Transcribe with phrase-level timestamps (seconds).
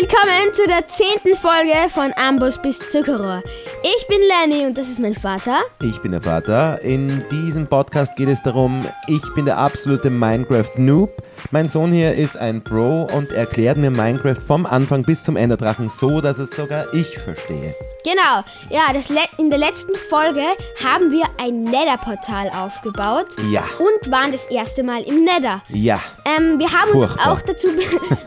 [0.00, 3.42] willkommen zu der zehnten Folge von Amboss bis Zuckerrohr.
[3.82, 5.60] Ich bin Lenny und das ist mein Vater.
[5.82, 6.80] Ich bin der Vater.
[6.80, 11.10] In diesem Podcast geht es darum, ich bin der absolute Minecraft-Noob.
[11.50, 15.90] Mein Sohn hier ist ein Pro und erklärt mir Minecraft vom Anfang bis zum Enderdrachen
[15.90, 17.74] so, dass es sogar ich verstehe.
[18.04, 20.42] Genau, ja, das in der letzten Folge
[20.82, 23.36] haben wir ein Nether-Portal aufgebaut.
[23.50, 23.64] Ja.
[23.78, 25.62] Und waren das erste Mal im Nether.
[25.68, 26.00] Ja.
[26.24, 27.68] Ähm, wir haben uns auch dazu,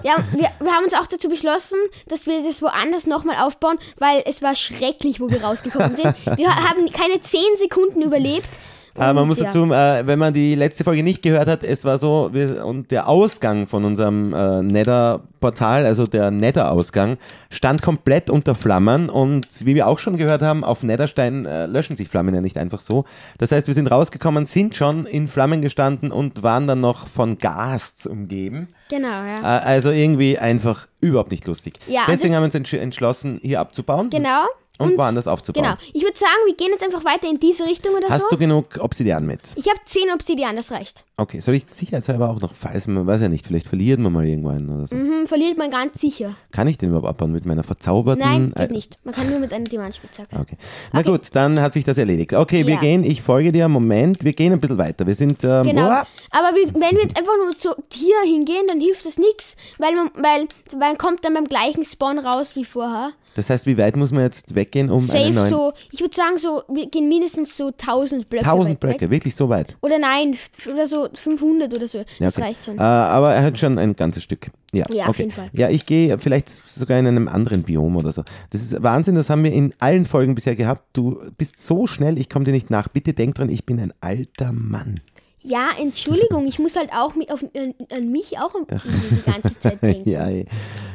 [0.03, 4.23] ja, wir, wir haben uns auch dazu beschlossen, dass wir das woanders nochmal aufbauen, weil
[4.25, 6.15] es war schrecklich, wo wir rausgekommen sind.
[6.37, 8.49] Wir haben keine 10 Sekunden überlebt.
[8.97, 9.45] Äh, man muss ja.
[9.45, 12.91] dazu, äh, wenn man die letzte Folge nicht gehört hat, es war so, wir, und
[12.91, 17.17] der Ausgang von unserem äh, Nether-Portal, also der Nether-Ausgang,
[17.49, 21.95] stand komplett unter Flammen und wie wir auch schon gehört haben, auf Netherstein äh, löschen
[21.95, 23.05] sich Flammen ja nicht einfach so.
[23.37, 27.37] Das heißt, wir sind rausgekommen, sind schon in Flammen gestanden und waren dann noch von
[27.37, 28.67] Gas umgeben.
[28.89, 29.35] Genau, ja.
[29.41, 31.79] Äh, also irgendwie einfach überhaupt nicht lustig.
[31.87, 34.45] Ja, Deswegen das- haben wir uns entsch entschlossen, hier abzubauen Genau.
[34.79, 35.63] Und, woanders aufzubauen.
[35.63, 35.75] Genau.
[35.93, 38.29] Ich würde sagen, wir gehen jetzt einfach weiter in diese Richtung oder Hast so.
[38.31, 39.39] du genug Obsidian mit?
[39.55, 41.05] ich habe 10 Obsidian, das reicht.
[41.17, 44.27] Okay, soll ich sicherheitshalber auch noch, falls man, weiß ja nicht, vielleicht verliert man mal
[44.27, 44.95] irgendwann oder so.
[44.95, 46.35] Hm, verliert man ganz sicher.
[46.51, 48.21] Kann ich den überhaupt abbauen mit meiner verzauberten?
[48.23, 48.97] Nein, äh, geht nicht.
[49.05, 50.35] Man kann nur mit einer Diamantspitzhacke.
[50.37, 50.57] Okay.
[50.91, 52.33] Na gut, dann hat sich das erledigt.
[52.33, 52.79] Okay, wir Ja.
[52.81, 55.07] gehen, ich folge dir, Moment, wir gehen ein bisschen weiter.
[55.07, 55.87] Wir sind, ähm, Genau.
[55.87, 59.55] boah, Aber wir, wenn wir jetzt einfach nur zu hier hingehen, dann hilft das nichts,
[59.77, 63.11] weil man, weil man kommt dann beim gleichen Spawn raus wie vorher.
[63.35, 65.49] Das heißt, wie weit muss man jetzt weggehen, um einen Safe neuen...
[65.49, 68.79] so, ich würde sagen so, wir gehen mindestens so 1000 Blöcke 1000 weit weg.
[68.79, 69.75] Blöcke, wirklich so weit.
[69.81, 70.35] Oder nein,
[70.71, 71.99] oder so 500 oder so.
[71.99, 72.47] Ja, Das okay.
[72.47, 72.77] reicht schon.
[72.77, 74.47] Äh, aber er hat schon ein ganzes Stück.
[74.73, 75.09] Ja, Ja, okay.
[75.09, 75.49] auf jeden Fall.
[75.51, 78.23] Ja, ich gehe vielleicht sogar in einem anderen Biom oder so.
[78.51, 80.83] Das ist Wahnsinn, das haben wir in allen Folgen bisher gehabt.
[80.93, 82.87] Du bist so schnell, ich komme dir nicht nach.
[82.87, 85.01] Bitte denk dran, ich bin ein alter Mann.
[85.47, 89.81] Ja, Entschuldigung, ich muss halt auch mit, auf, an, an mich auch die ganze Zeit
[89.81, 90.09] denken.
[90.09, 90.27] ja,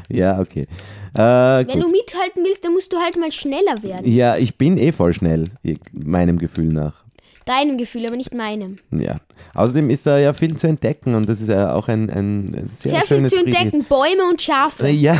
[0.09, 0.66] ja, okay.
[1.15, 1.83] Äh, Wenn gut.
[1.84, 4.10] du mithalten willst, dann musst du halt mal schneller werden.
[4.10, 5.47] Ja, ich bin eh voll schnell,
[5.93, 7.05] meinem Gefühl nach.
[7.44, 8.77] Deinem Gefühl, aber nicht meinem.
[8.93, 9.16] Ja.
[9.55, 12.71] Außerdem ist da ja viel zu entdecken und das ist ja auch ein, ein ein
[12.72, 14.87] sehr, Sehr viel schönes zu entdecken, Bäume und Schafe.
[14.87, 15.16] Äh, Ja,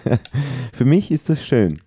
[0.72, 1.78] für mich ist das schön.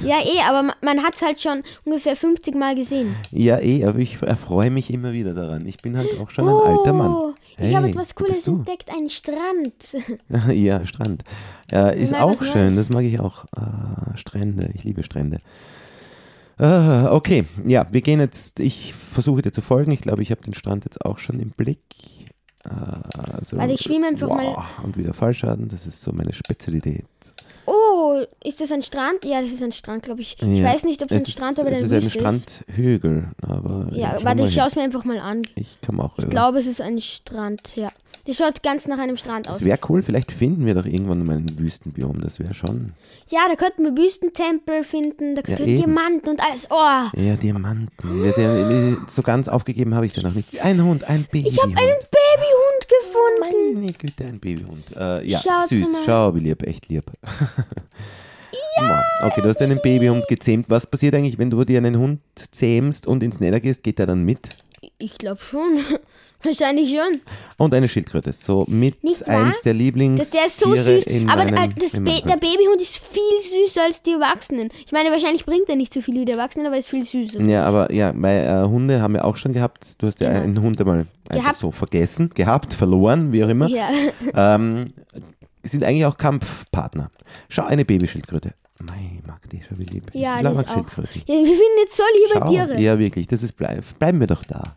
[0.00, 3.14] Ja, eh, aber ma- man hat es halt schon ungefähr 50 Mal gesehen.
[3.30, 5.66] Ja, eh, aber ich erfreue mich immer wieder daran.
[5.66, 7.12] Ich bin halt auch schon ein alter Mann.
[7.12, 9.96] Oh, ich habe Hey, etwas Cooles entdeckt, einen Strand.
[10.52, 11.22] ja, Strand.
[11.70, 13.44] Äh, ist Mal auch schön, das mag ich auch.
[13.56, 15.38] Äh, Strände, ich liebe Strände.
[16.58, 19.90] Äh, okay, ja, wir gehen jetzt, ich versuche dir zu folgen.
[19.92, 21.80] Ich glaube, ich habe den Strand jetzt auch schon im Blick.
[22.64, 26.32] Äh, also, Warte, ich schwimme einfach mal- wow, Und wieder Fallschaden, das ist so meine
[26.32, 27.04] Spezialität.
[27.66, 29.24] Oh, ist das ein Strand?
[29.24, 30.36] Ja, das ist ein Strand, glaube ich.
[30.40, 30.64] Ich Ja.
[30.64, 32.20] weiß nicht, ob es ein ist- Strand oder Es eine ist ein Wüste ist.
[32.66, 33.86] Strandhügel, aber.
[33.92, 35.42] Ja, schau warte, mal ich schaue es mir einfach mal an.
[35.54, 36.18] Ich komme auch.
[36.18, 37.90] Ich glaube, es ist ein Strand, ja.
[38.26, 39.58] Das schaut ganz nach einem Strand aus.
[39.58, 42.92] Das wäre cool, vielleicht finden wir doch irgendwann mal ein Wüstenbiom, das wäre schon.
[43.30, 45.82] Ja, da könnten wir Wüstentempel finden, da könnten wir eben.
[45.94, 46.68] Diamanten und alles.
[46.70, 48.22] Oh, Ja, Diamanten.
[48.22, 50.60] Wir sind, so ganz aufgegeben habe ich es ja noch nicht.
[50.64, 51.52] Ein Hund, ein Babyhund.
[51.54, 51.96] ich habe einen
[52.36, 53.74] Babyhund gefunden.
[53.80, 54.96] Meine Güte, ein Babyhund.
[54.96, 55.92] Äh, ja, Schaut süß.
[55.92, 56.02] mal.
[56.06, 57.04] Schau, wie lieb, echt lieb.
[58.78, 59.02] Ja.
[59.22, 60.66] Okay, du hast einen Babyhund gezähmt.
[60.68, 63.82] Was passiert eigentlich, wenn du dir einen Hund zähmst und ins Nether gehst?
[63.84, 64.48] Geht der dann mit?
[64.98, 65.78] Ich glaube schon.
[66.44, 67.20] Wahrscheinlich schon.
[67.58, 68.32] Und eine Schildkröte.
[68.32, 69.44] So mit Nicht wahr?
[69.44, 70.18] eins der Lieblings.
[70.18, 71.28] Das, der ist so Tiere süß.
[71.28, 74.68] Aber äh, das in Ba- meinem der Babyhund ist viel süßer als die Erwachsenen.
[74.84, 77.04] Ich meine, wahrscheinlich bringt er nicht so viel wie die Erwachsenen, aber er ist viel
[77.04, 77.40] süßer.
[77.42, 80.02] Ja, aber ja, weil äh, Hunde haben wir auch schon gehabt.
[80.02, 80.42] Du hast ja Genau.
[80.42, 81.56] einen Hund einmal einfach Gehabt.
[81.58, 83.68] so vergessen, gehabt, verloren, wie auch immer.
[83.68, 83.88] Ja.
[84.34, 84.86] Ähm,
[85.62, 87.10] sind eigentlich auch Kampfpartner.
[87.48, 88.52] Schau, eine Babyschildkröte.
[88.80, 90.10] Mei, mag die schon wie lieb.
[90.12, 90.76] Ja, ich das auch.
[90.76, 92.80] Ja, wir finden jetzt so liebe Schau, Tiere.
[92.80, 94.76] ja wirklich, das ist bleib, bleiben wir doch da.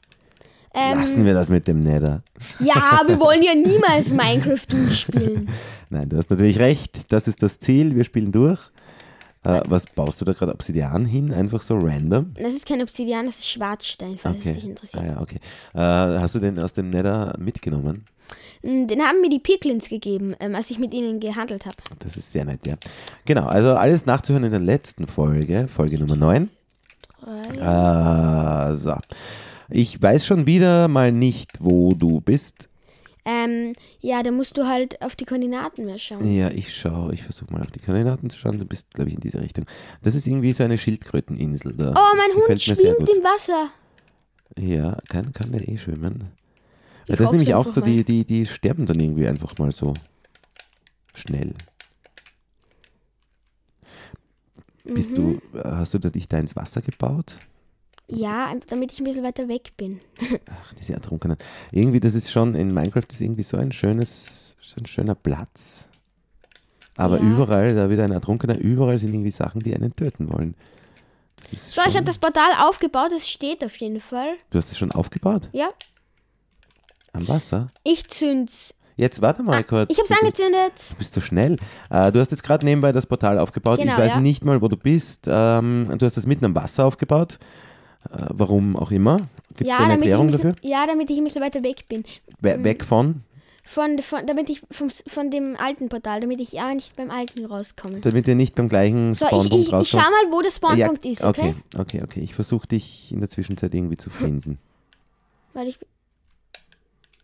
[0.75, 2.21] Ähm, Lassen wir das mit dem Nether.
[2.59, 5.47] ja, wir wollen ja niemals Minecraft durchspielen.
[5.89, 8.59] Nein, du hast natürlich recht, das ist das Ziel, wir spielen durch.
[9.43, 11.31] Äh, was baust du da gerade Obsidian hin?
[11.31, 12.33] Einfach so random?
[12.33, 14.49] Das ist kein Obsidian, das ist Schwarzstein, falls Okay.
[14.49, 15.03] es dich interessiert.
[15.03, 15.39] Ah, ja, okay.
[15.75, 18.03] Äh, hast du den aus dem Nether mitgenommen?
[18.63, 21.75] Mm, Den haben mir die Piglins gegeben, ähm, als ich mit ihnen gehandelt habe.
[21.99, 22.73] Das ist sehr nett, ja.
[23.25, 26.49] Genau, also alles nachzuhören in der letzten Folge, Folge Nummer 9.
[27.59, 28.95] Äh, so.
[29.69, 32.69] Ich weiß schon wieder mal nicht, wo du bist.
[33.27, 36.31] Ähm, ja, da musst du halt auf die Koordinaten mehr schauen.
[36.31, 38.59] Ja, ich schaue, ich versuche mal auf die Koordinaten zu schauen.
[38.59, 39.65] Du bist, glaube ich, in diese Richtung.
[40.03, 41.93] Das ist irgendwie so eine Schildkröteninsel da.
[41.97, 43.69] Oh, mein Hund schwimmt im Wasser.
[44.59, 46.29] Ja, kann, kann der eh schwimmen.
[47.07, 49.93] Ich das ist nämlich auch so, die, die, die sterben dann irgendwie einfach mal so
[51.15, 51.53] schnell.
[54.83, 55.15] Bist Mhm.
[55.15, 57.37] du, hast du dich da ins Wasser gebaut?
[58.07, 59.99] Ja, damit ich ein bisschen weiter weg bin.
[60.51, 61.37] Ach, diese Ertrunkenen.
[61.71, 65.87] Irgendwie, das ist schon, in Minecraft ist irgendwie so ein schönes, so ein schöner Platz.
[66.97, 67.23] Aber Ja.
[67.23, 70.55] überall, da wieder ein Ertrunkener, überall sind irgendwie Sachen, die einen töten wollen.
[71.55, 74.35] So, ich habe das Portal aufgebaut, es steht auf jeden Fall.
[74.49, 75.49] Du hast es schon aufgebaut?
[75.51, 75.69] Ja,
[77.13, 77.67] Am Wasser?
[77.83, 78.75] ich zünd's.
[78.97, 79.89] Jetzt warte mal kurz.
[79.89, 80.95] Ah, Ich hab's Du angezündet.
[80.97, 81.57] bist so schnell.
[81.89, 83.79] Äh, du hast jetzt gerade nebenbei das Portal aufgebaut.
[83.79, 84.19] Genau, ich weiß ja.
[84.21, 85.25] nicht mal, wo du bist.
[85.29, 87.37] Ähm, du hast das mitten am Wasser aufgebaut.
[88.11, 89.17] Äh, warum auch immer.
[89.55, 90.55] Gibt es Ja eine damit, ich Erklärung dafür?
[90.61, 92.03] ja, damit ich ein bisschen weiter weg bin.
[92.39, 93.23] We weg von?
[93.67, 97.45] Von, von, damit ich vom, von dem alten Portal, damit ich ja nicht beim alten
[97.45, 97.99] rauskomme.
[98.01, 101.05] Damit wir nicht beim gleichen So, ich, Spawnpunkt ich, ich schau mal, wo der Spawnpunkt
[101.05, 101.55] ist, okay?
[101.73, 102.19] okay, okay, okay.
[102.19, 104.59] Ich versuche dich in der Zwischenzeit irgendwie zu finden.
[105.53, 105.79] Weil ich.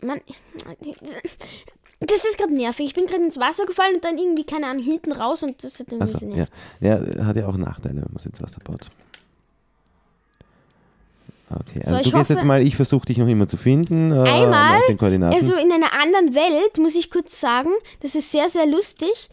[0.01, 0.19] Mann.
[2.03, 2.87] Das ist gerade nervig.
[2.87, 5.79] Ich bin gerade ins Wasser gefallen und dann irgendwie, keine Ahnung, hinten raus und das
[5.79, 6.47] hat dann Also, also, ja.
[6.79, 8.89] ja, hat ja auch Nachteile, wenn man es ins Wasser baut.
[11.59, 13.57] Okay, So, also ich du gehst hoffe- jetzt mal, ich versuche dich noch immer zu
[13.57, 14.11] finden.
[14.11, 15.35] Äh, Einmal, nach den Koordinaten.
[15.35, 17.69] Also in einer anderen Welt, muss ich kurz sagen,
[18.01, 19.29] das ist sehr, sehr lustig.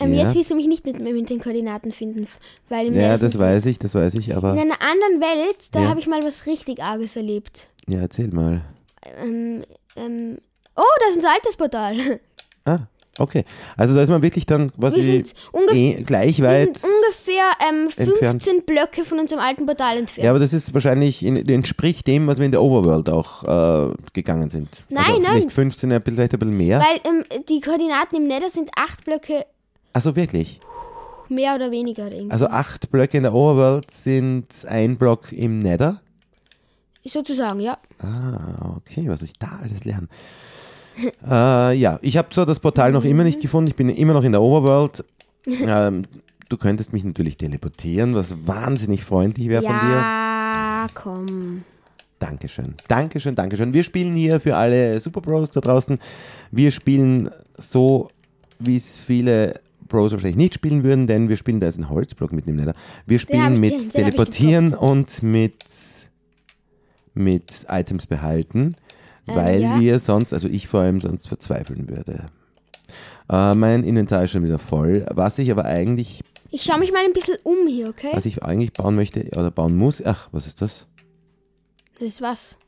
[0.00, 0.24] Ähm, Ja.
[0.24, 2.26] Jetzt willst du mich nicht mit, mit den Koordinaten finden,
[2.68, 5.82] weil ja, das sind- weiß ich, das weiß ich, In aber einer anderen Welt, da
[5.82, 5.88] Ja.
[5.88, 7.68] habe ich mal was richtig Arges erlebt.
[7.86, 8.60] ja, erzähl mal.
[9.22, 9.62] Ähm,
[9.96, 10.38] ähm,
[10.76, 11.96] oh, das ist ein altes Portal.
[12.64, 12.78] Ah,
[13.18, 13.44] okay.
[13.76, 16.78] Also da ist man wirklich dann quasi Wir sind ungefähr, eh, gleich wir weit.
[16.78, 17.23] sind ungefähr
[17.68, 18.66] ähm, 15 entfernt.
[18.66, 20.24] Blöcke von unserem alten Portal entfernt.
[20.24, 23.44] Ja, aber das ist wahrscheinlich, in, entspricht dem, was wir in der Overworld auch
[23.90, 24.68] äh, gegangen sind.
[24.88, 25.34] Nein, also nein.
[25.36, 26.80] Nicht 15, ein bisschen- vielleicht ein bisschen mehr.
[26.80, 29.44] Weil ähm, die Koordinaten im Nether sind acht Blöcke
[29.92, 30.60] Also wirklich.
[31.28, 32.10] mehr oder weniger.
[32.10, 32.30] Irgendwie.
[32.32, 36.00] Also acht Blöcke in der Overworld sind ein Block im Nether.
[37.06, 37.76] Sozusagen, ja.
[38.00, 40.08] Ah, okay, was soll ich da alles lernen?
[41.28, 44.22] äh, ja, ich habe zwar das Portal noch immer nicht gefunden, ich bin immer noch
[44.24, 45.04] in der Overworld.
[45.46, 46.04] ähm,
[46.54, 49.96] du könntest mich natürlich teleportieren, was wahnsinnig freundlich wäre von dir.
[49.96, 51.64] Ja, komm.
[52.20, 53.74] Dankeschön, Dankeschön, Dankeschön.
[53.74, 55.98] Wir spielen hier für alle Super Bros da draußen.
[56.52, 57.28] Wir spielen
[57.58, 58.08] so,
[58.60, 62.32] wie es viele Bros wahrscheinlich nicht spielen würden, denn wir spielen, da ist ein Holzblock
[62.32, 62.74] mitten im Nether.
[63.04, 65.64] Wir spielen mit den Teleportieren und mit,
[67.14, 68.76] mit Items behalten,
[69.26, 69.80] Ähm, weil ja.
[69.80, 72.26] wir sonst, also ich vor allem sonst verzweifeln würde.
[73.30, 75.06] Äh, mein Inventar ist schon wieder voll.
[75.10, 76.20] Was ich aber eigentlich,
[76.54, 78.10] Ich schaue mich mal ein bisschen um hier, okay?
[78.12, 80.86] was ich eigentlich bauen möchte oder bauen muss, ach, was ist das?
[81.98, 82.58] Das ist was?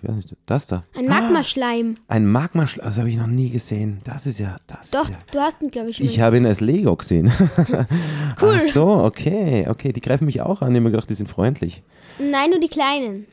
[0.00, 0.84] Ich weiß nicht, das da.
[0.94, 1.96] Ein Magmaschleim.
[2.06, 3.98] Ein Magma, das habe ich noch nie gesehen.
[4.04, 5.18] Das ist ja, das Doch, ja.
[5.32, 6.06] du hast ihn, glaube ich, schon.
[6.06, 7.32] Ich habe ihn als Lego gesehen.
[8.40, 8.58] Cool.
[8.58, 9.92] Ach so, okay, okay.
[9.92, 10.70] Die greifen mich auch an.
[10.70, 11.82] Ich habe mir gedacht, die sind freundlich.
[12.18, 13.26] Nein, nur die kleinen.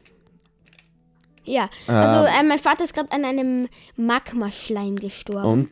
[1.45, 2.01] Ja, Ah.
[2.01, 5.45] also äh, mein Vater ist gerade an einem Magmaschleim gestorben.
[5.47, 5.69] Und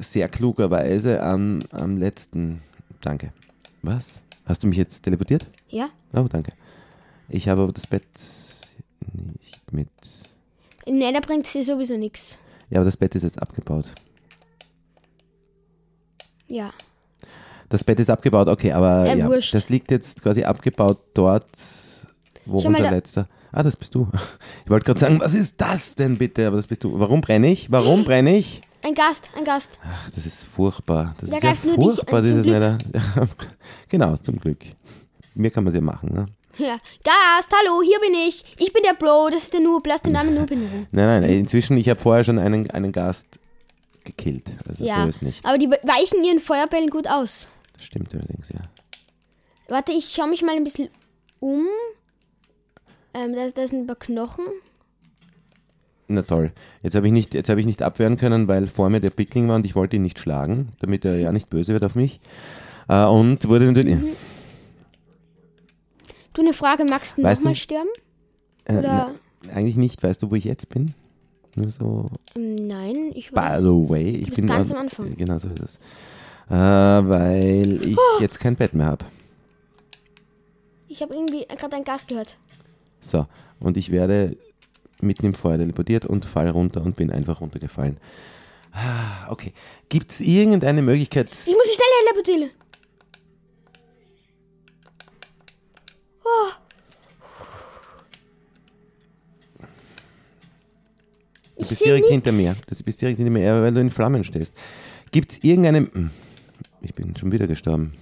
[0.00, 2.62] sehr klugerweise am, am letzten.
[3.00, 3.32] Danke.
[3.84, 4.22] Was?
[4.46, 5.46] Hast du mich jetzt teleportiert?
[5.68, 5.90] Ja?
[6.14, 6.52] Oh, danke.
[7.28, 8.04] Ich habe aber das Bett
[9.40, 9.88] nicht mit.
[10.86, 12.38] Im Nether bringt sie sowieso nichts.
[12.70, 13.86] Ja, aber das Bett ist jetzt abgebaut.
[16.48, 16.72] Ja.
[17.68, 19.54] Das Bett ist abgebaut, okay, aber ja, wurscht.
[19.54, 21.48] das liegt jetzt quasi abgebaut dort,
[22.46, 23.28] wo Schau unser da- letzter.
[23.52, 24.08] Ah, das bist du.
[24.64, 26.46] Ich wollte gerade sagen, was ist das denn bitte?
[26.46, 26.98] Aber das bist du.
[26.98, 27.70] Warum brenne ich?
[27.70, 28.62] Warum brenne ich?
[28.84, 29.78] Ein Gast, ein Gast.
[29.82, 31.14] Ach, das ist furchtbar.
[31.18, 32.78] Das Der ist ja greift nur dich furchtbar, zum dieses Nether.
[33.88, 34.58] genau, zum Glück.
[35.34, 36.26] Mir kann man es ja machen, ne?
[36.58, 36.76] Ja.
[37.02, 38.44] Gast, hallo, hier bin ich.
[38.58, 39.86] Ich bin der Bro, das ist der Noob.
[39.86, 40.86] Lass den Namen Noob in Ruhe.
[40.92, 43.40] Nein, nein, inzwischen, ich habe vorher schon einen, einen Gast
[44.04, 44.44] gekillt.
[44.68, 45.44] Also Ja, so ist nicht.
[45.44, 47.48] aber die weichen ihren Feuerbällen gut aus.
[47.72, 48.60] Das stimmt allerdings, ja.
[49.68, 50.88] Warte, ich schaue mich mal ein bisschen
[51.40, 51.66] um.
[53.14, 54.44] Ähm, da, da sind ein paar Knochen.
[56.06, 56.52] Na toll.
[56.82, 59.48] Jetzt habe ich, nicht- jetzt hab ich nicht abwehren können, weil vor mir der Pickling
[59.48, 62.20] war und ich wollte ihn nicht schlagen, damit er ja nicht böse wird auf mich.
[62.88, 63.96] Äh, und wurde natürlich.
[63.96, 64.08] Mhm.
[66.34, 67.88] Du, eine Frage, magst du nochmal sterben?
[68.66, 69.14] Äh, Oder?
[69.46, 70.02] na, eigentlich nicht.
[70.02, 70.94] Weißt du, wo ich jetzt bin?
[71.54, 72.10] Nur so.
[72.34, 73.60] Ähm, Nein, ich By weiß.
[73.62, 75.16] the way, ich bin ganz an- am Anfang.
[75.16, 75.76] Genau so ist es.
[76.50, 79.04] Äh, weil ich jetzt kein Bett mehr habe.
[80.88, 82.36] Ich habe irgendwie gerade einen Gast gehört.
[83.00, 83.26] So,
[83.60, 84.36] und ich werde
[85.00, 87.98] mitten im Feuer teleportiert und fall runter und bin einfach runtergefallen.
[88.72, 89.52] Ah, Okay.
[89.88, 91.28] Gibt es irgendeine Möglichkeit?
[91.30, 92.50] Ich muss dich schnell teleportieren.
[101.56, 102.12] Du Ich bist direkt nix.
[102.12, 102.54] hinter mir.
[102.68, 104.54] Du bist direkt hinter mir, weil du in Flammen stehst.
[105.12, 105.78] Gibt es irgendeine.
[105.92, 106.10] Hm,
[106.82, 107.92] Ich bin schon wieder gestorben.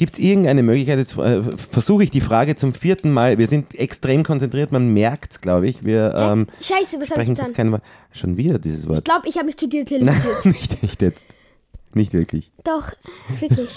[0.00, 3.36] Gibt es irgendeine Möglichkeit, jetzt äh, versuche ich die Frage zum vierten Mal.
[3.36, 5.84] Wir sind extrem konzentriert, man merkt glaube ich.
[5.84, 7.54] Wir ähm, Scheiße, was habe ich sprechen fast getan?
[7.54, 7.82] kein Wort.
[8.10, 9.04] Schon wieder dieses Ich Wort.
[9.04, 10.44] glaube, ich habe mich zu dir Nein, teleportiert.
[10.46, 11.26] nicht, nicht jetzt.
[11.92, 12.50] Nicht wirklich.
[12.64, 12.92] Doch,
[13.40, 13.68] wirklich.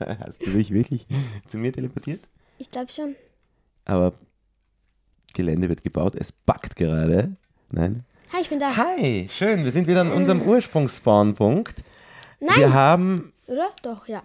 [0.26, 1.06] Hast du dich wirklich
[1.46, 2.18] zu mir teleportiert?
[2.58, 3.14] Ich glaube schon.
[3.84, 4.14] Aber
[5.32, 7.34] Gelände wird gebaut, es backt gerade.
[7.70, 8.04] Nein?
[8.32, 8.76] Hi, ich bin da.
[8.76, 9.62] Hi, schön.
[9.64, 11.84] Wir sind wieder an unserem Ursprungsspawnpunkt.
[12.40, 13.68] Nein, Wir haben, oder?
[13.84, 14.20] Doch, ja.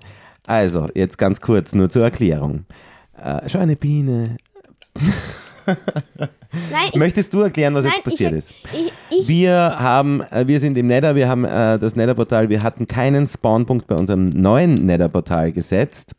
[0.48, 2.66] Also jetzt ganz kurz nur zur Erklärung.
[3.22, 4.38] Äh, schau eine Biene.
[6.72, 8.54] Nein, Möchtest du erklären, was nein, jetzt passiert ich, ist?
[8.74, 12.64] Ich, ich, Wir haben, äh, wir sind im Nether, wir haben äh, das Nether-Portal, wir
[12.64, 16.16] hatten keinen Spawnpunkt bei unserem neuen Nether-Portal gesetzt,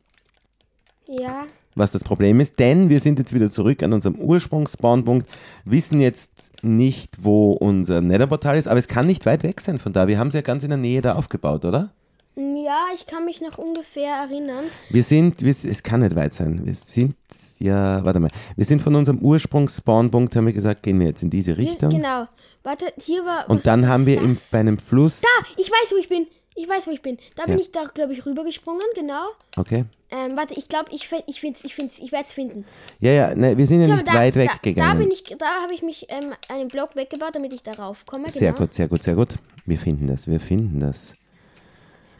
[1.06, 1.46] ja.
[1.74, 5.26] was das Problem ist, denn wir sind jetzt wieder zurück an unserem Ursprungs-Spawnpunkt,
[5.64, 9.94] wissen jetzt nicht, wo unser Nether-Portal ist, aber es kann nicht weit weg sein von
[9.94, 10.08] da.
[10.08, 11.90] Wir haben es ja ganz in der Nähe da aufgebaut, oder?
[12.38, 14.66] Ja, ich kann mich noch ungefähr erinnern.
[14.90, 16.64] Wir sind, wir, es kann nicht weit sein.
[16.64, 17.16] Wir sind,
[17.58, 18.30] ja, warte mal.
[18.54, 21.90] Wir sind von unserem Ursprungs-Spawnpunkt, haben wir gesagt, gehen wir jetzt in diese Richtung.
[21.90, 22.28] Genau.
[22.62, 23.50] Warte, hier war.
[23.50, 25.22] Und dann haben wir im, bei einem Fluss.
[25.22, 26.28] Da, ich weiß, wo ich bin.
[26.54, 27.18] Ich weiß, wo ich bin.
[27.34, 27.60] Da bin Ja.
[27.60, 29.26] ich da, glaube ich, rübergesprungen, genau.
[29.56, 29.84] Okay.
[30.10, 32.64] Ähm, warte, ich glaube, ich, ich finde ich find's, ich werde es finden.
[33.00, 34.96] Ja, ja, ne, wir sind ja nicht da, weit da, weggegangen.
[34.96, 38.30] Da bin ich, da habe ich mich ähm, einen Block weggebaut, damit ich darauf komme.
[38.30, 38.64] Sehr genau.
[38.64, 39.34] gut, sehr gut, sehr gut.
[39.66, 41.14] Wir finden das, wir finden das.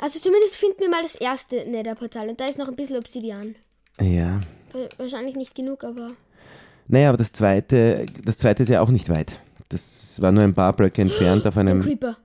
[0.01, 3.55] Also zumindest finden wir mal das erste Nether-Portal und da ist noch ein bisschen Obsidian.
[4.01, 4.41] Ja.
[4.73, 6.13] Wa- Wahrscheinlich nicht genug, aber.
[6.87, 9.41] Naja, aber das zweite, das zweite ist ja auch nicht weit.
[9.69, 12.17] Das war nur ein paar Blöcke entfernt auf Ein einem Creeper.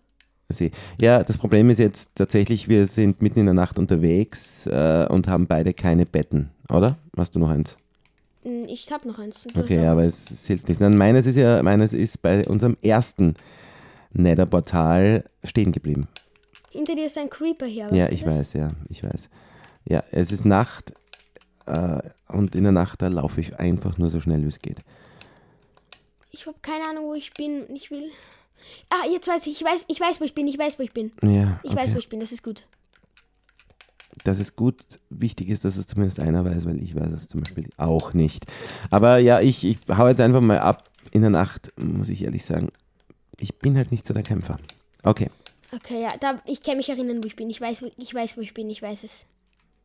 [0.50, 0.72] See.
[1.02, 5.28] Ja, das Problem ist jetzt tatsächlich, wir sind mitten in der Nacht unterwegs äh, und
[5.28, 6.98] haben beide keine Betten, oder?
[7.18, 7.78] Hast du noch eins?
[8.44, 9.46] Hm, Ich habe noch eins.
[9.58, 10.26] Okay, noch aber eins.
[10.26, 10.80] es, es hilft nicht.
[10.80, 13.34] Dann meines ist ja, meines ist bei unserem ersten
[14.14, 16.08] Nether-Portal stehen geblieben.
[16.74, 17.88] Hinter dir ist ein Creeper hier.
[17.94, 18.30] Ja, ich das?
[18.34, 19.30] weiß, ja, ich weiß.
[19.88, 20.94] Ja, es ist Nacht
[21.68, 24.80] äh, und in der Nacht, da laufe ich einfach nur so schnell, wie es geht.
[26.32, 27.64] Ich habe keine Ahnung, wo ich bin.
[27.76, 28.10] Ich will.
[28.90, 29.62] Ah, jetzt weiß ich.
[29.62, 30.48] Ich weiß, ich weiß, wo ich bin.
[30.48, 31.12] Ich weiß, wo ich bin.
[31.22, 31.80] Ja, Ich okay.
[31.80, 32.20] weiß, wo ich bin.
[32.20, 32.66] Das ist gut.
[34.24, 37.42] dass es gut wichtig ist, dass es zumindest einer weiß, weil ich weiß es zum
[37.42, 38.46] Beispiel auch nicht.
[38.90, 40.90] Aber ja, ich, ich hau jetzt einfach mal ab.
[41.12, 42.70] In der Nacht, muss ich ehrlich sagen,
[43.38, 44.58] ich bin halt nicht so der Kämpfer.
[45.04, 45.30] Okay,
[45.76, 47.50] Okay, ja, da, ich kann mich erinnern, wo ich bin.
[47.50, 48.70] Ich weiß, wo, ich weiß, wo ich bin.
[48.70, 49.26] Ich weiß es.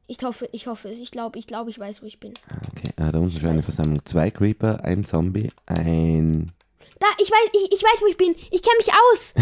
[0.06, 0.98] Ich hoffe, ich hoffe es.
[0.98, 2.32] Ich glaube, ich glaube, ich weiß, wo ich bin.
[2.70, 2.90] okay.
[2.96, 3.62] Ah, da unten ist eine.
[3.62, 4.04] Versammlung.
[4.04, 6.52] Zwei Creeper, ein Zombie, ein...
[6.98, 8.34] Da, ich weiß, ich, ich weiß, wo ich bin.
[8.50, 9.34] Ich kenne mich aus.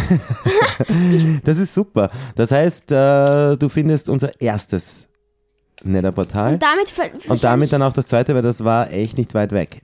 [1.45, 2.11] Das ist super.
[2.35, 5.09] Das heißt, äh, du findest unser erstes
[5.83, 6.55] Nether-Portal.
[6.55, 6.93] Und damit,
[7.29, 9.81] Und damit dann auch das zweite, weil das war echt nicht weit weg.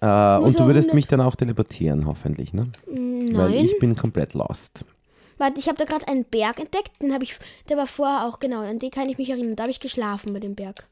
[0.00, 0.06] Äh,
[0.38, 2.68] und so du würdest 100 mich dann auch teleportieren, hoffentlich, ne?
[2.86, 3.64] Weil Nein.
[3.64, 4.84] ich bin komplett lost.
[5.42, 7.02] Warte, ich habe da gerade einen Berg entdeckt.
[7.02, 7.34] Den habe ich,
[7.68, 8.60] der war vorher auch genau.
[8.60, 9.56] An den kann ich mich erinnern.
[9.56, 10.86] Da habe ich geschlafen bei dem Berg.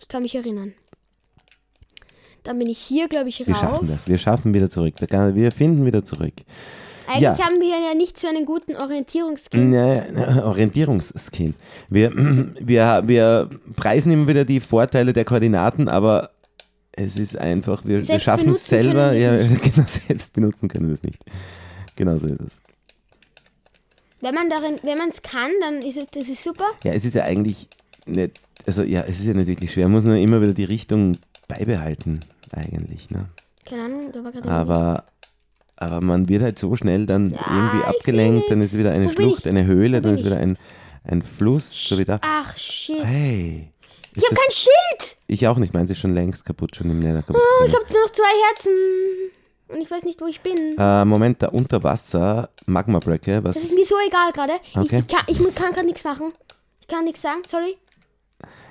[0.00, 0.72] Ich kann mich erinnern.
[2.42, 3.60] Dann bin ich hier, glaube ich, Wir rauf.
[3.60, 4.08] schaffen das.
[4.08, 4.94] Wir schaffen wieder zurück.
[5.00, 6.32] Wir finden wieder zurück.
[7.06, 7.38] Eigentlich Ja.
[7.38, 9.60] haben wir ja nicht so einen guten Orientierungsskill.
[9.66, 11.54] Ne, Orientierungsskin.
[11.90, 12.10] Wir,
[12.60, 16.30] wir, wir preisen immer wieder die Vorteile der Koordinaten, aber
[16.92, 19.12] es ist einfach, wir, wir schaffen es selber.
[19.12, 21.22] Ja, wir genau, selbst benutzen können wir es nicht.
[21.94, 22.60] Genau so ist es.
[24.20, 26.66] Wenn man darin, wenn man es kann, dann ist das ist super.
[26.84, 27.68] Ja, es ist ja eigentlich
[28.06, 29.84] nicht, also ja, es ist ja nicht wirklich schwer.
[29.84, 32.20] Man muss nur immer wieder die Richtung beibehalten,
[32.52, 33.10] eigentlich.
[33.10, 33.28] Ne?
[33.68, 35.04] Keine Ahnung, da war gerade Aber,
[35.76, 39.10] aber man wird halt so schnell dann irgendwie ich abgelenkt, dann ist wieder eine Wo
[39.10, 40.58] Schlucht, eine Höhle, dann ist wieder ein,
[41.04, 42.18] ein Fluss, so wie da.
[42.22, 43.04] Ach shit.
[43.04, 43.72] Hey.
[44.14, 45.16] Ich habe das, kein Schild.
[45.28, 47.36] ich auch nicht, meins ist schon längst kaputt, schon im Nether kaputt.
[47.36, 48.72] Oh, ich habe nur noch zwei Herzen.
[49.68, 50.76] Und ich weiß nicht, wo ich bin.
[50.78, 54.54] äh, Moment, da unter Wasser, Magma-Blöcke, was Das ist mir so egal gerade.
[54.74, 54.98] Okay.
[54.98, 56.32] Ich, ich kann, ich kann gerade nichts machen.
[56.80, 57.76] Ich kann nichts sagen, sorry.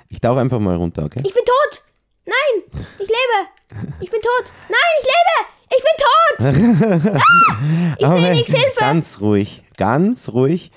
[0.08, 1.22] ich tauche einfach mal runter, okay?
[1.24, 1.82] Ich bin tot.
[2.26, 3.88] Nein, ich lebe.
[4.00, 4.52] Ich bin tot.
[4.68, 5.46] Nein, ich lebe.
[5.70, 7.14] Ich bin tot.
[7.60, 8.78] Ah, ich sehe nichts, Hilfe.
[8.80, 10.70] Ganz ruhig, ganz ruhig.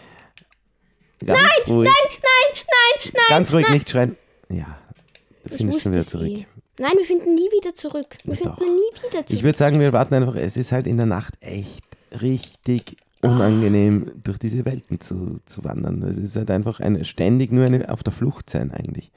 [1.24, 1.90] Ganz ruhig.
[1.90, 3.26] Nein, nein, nein, nein.
[3.30, 3.74] Ganz ruhig, nein.
[3.76, 4.18] nicht schreien.
[4.50, 4.78] Ja,
[5.44, 6.28] du Ich findest schon wieder zurück.
[6.28, 6.48] eh.
[6.82, 8.18] Nein, wir finden nie wieder zurück.
[8.24, 8.58] Wir Doch.
[8.58, 9.44] finden nie wieder Ich zurück.
[9.44, 10.36] würde sagen, wir warten einfach.
[10.36, 11.84] Es ist halt in der Nacht echt
[12.22, 16.02] richtig unangenehm, durch diese Welten zu, zu wandern.
[16.04, 19.12] Es ist halt einfach eine, ständig nur eine, auf der Flucht sein eigentlich.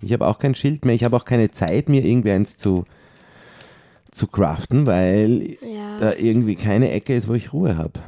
[0.00, 0.94] Ich habe auch kein Schild mehr.
[0.94, 2.84] Ich habe auch keine Zeit, mir irgendwie eins zu,
[4.12, 5.98] zu craften, weil Ja.
[5.98, 7.98] da irgendwie keine Ecke ist, wo ich Ruhe habe.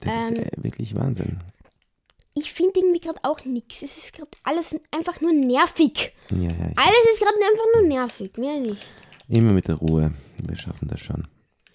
[0.00, 0.44] Das ist Ähm.
[0.44, 1.40] äh, wirklich Wahnsinn.
[2.34, 3.82] Ich finde irgendwie gerade auch nichts.
[3.82, 6.12] Es ist gerade alles einfach nur nervig.
[6.30, 6.48] Ja, ja.
[6.76, 8.36] Alles ist gerade einfach nur nervig.
[8.38, 8.86] Mehr nicht.
[9.28, 10.12] Immer mit der Ruhe.
[10.38, 11.26] Wir schaffen das schon.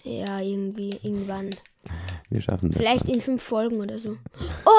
[0.04, 1.50] Ja, irgendwie, irgendwann.
[2.30, 3.14] Wir schaffen das Vielleicht schon.
[3.14, 4.16] in fünf Folgen oder so.
[4.64, 4.70] Oh,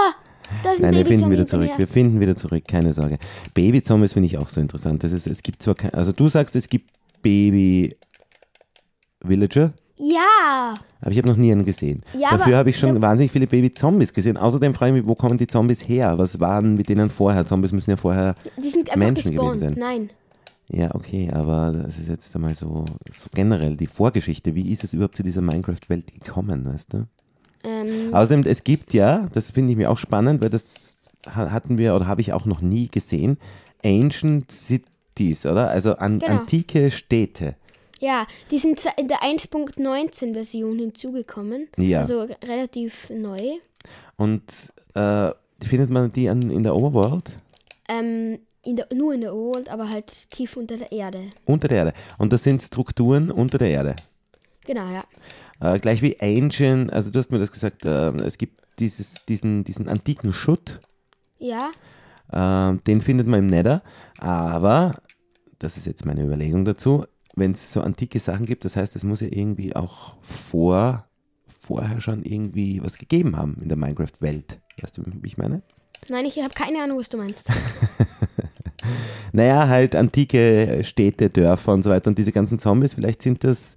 [0.64, 1.70] da ist ein Nein, wir Baby finden wieder zurück.
[1.78, 3.18] Wir finden wieder zurück, keine Sorge.
[3.54, 5.04] Baby-Zombies finde ich auch so interessant.
[5.04, 11.18] Das ist, es gibt zwar kein, also du sagst, es gibt Baby-Villager, Ja, aber ich
[11.18, 12.04] habe noch nie einen gesehen.
[12.18, 14.38] Ja, Dafür habe ich schon wahnsinnig viele Baby-Zombies gesehen.
[14.38, 16.18] Außerdem frage ich mich, wo kommen die Zombies her?
[16.18, 17.46] Was waren mit denen vorher?
[17.46, 19.60] Zombies müssen ja vorher, die sind einfach Menschen gespawnt.
[19.60, 19.80] gewesen sein.
[19.80, 20.10] Nein.
[20.72, 24.56] Ja, okay, aber das ist jetzt einmal so, so generell die Vorgeschichte.
[24.56, 27.08] Wie ist es überhaupt zu dieser Minecraft-Welt gekommen, weißt du?
[27.66, 31.78] Ähm, Außerdem, es gibt ja, das finde ich mir auch spannend, weil das ha- hatten
[31.78, 33.38] wir oder habe ich auch noch nie gesehen,
[33.84, 35.70] Ancient Cities, oder?
[35.70, 36.32] Also an, Genau.
[36.40, 37.56] antike Städte.
[38.00, 41.68] Ja, die sind in der 1.19 Version hinzugekommen.
[41.78, 42.00] Ja.
[42.02, 43.38] Also re- relativ neu.
[44.18, 44.44] Und
[44.96, 47.32] äh, findet man die an, in der Overworld?
[47.88, 51.30] Ähm, in der, nur in der Old, aber halt tief unter der Erde.
[51.46, 51.94] Unter der Erde.
[52.18, 53.96] Und das sind Strukturen unter der Erde.
[54.66, 55.04] Genau, ja.
[55.62, 59.64] Äh, gleich wie Ancient, also du hast mir das gesagt, äh, es gibt dieses, diesen,
[59.64, 60.80] diesen antiken Schutt,
[61.40, 61.72] Ja,
[62.32, 63.82] Ähm, den findet man im Nether,
[64.20, 65.02] aber,
[65.58, 67.06] das ist jetzt meine Überlegung dazu,
[67.40, 71.06] wenn es so antike Sachen gibt, das heißt, es muss ja irgendwie auch vor,
[71.48, 74.60] vorher schon irgendwie was gegeben haben in der Minecraft-Welt.
[74.82, 75.62] Weißt du, wie ich meine?
[76.08, 77.50] nein, ich habe keine Ahnung, was du meinst.
[79.32, 83.76] Naja, halt antike Städte, Dörfer und so weiter und diese ganzen Zombies, vielleicht sind das,